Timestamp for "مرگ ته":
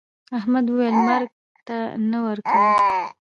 1.07-1.77